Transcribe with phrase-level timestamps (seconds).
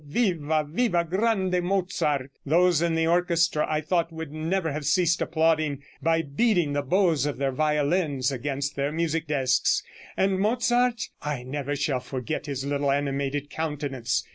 [0.03, 5.83] Viva, Viva, grande Mozart_.' Those in the orchestra I thought would never have ceased applauding,
[6.01, 9.83] by beating the bows of their violins against their music desks.
[10.17, 14.23] And Mozart, I never shall forget his little animated countenance.